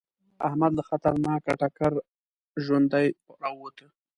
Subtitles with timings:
[0.47, 1.99] احمد له خطرناک ټکره
[2.63, 3.07] ژوندی
[3.41, 3.87] راووته.